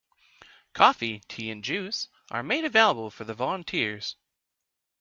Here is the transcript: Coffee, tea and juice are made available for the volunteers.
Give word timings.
Coffee, 0.73 1.19
tea 1.27 1.51
and 1.51 1.63
juice 1.63 2.07
are 2.31 2.41
made 2.41 2.65
available 2.65 3.11
for 3.11 3.23
the 3.23 3.35
volunteers. 3.35 4.15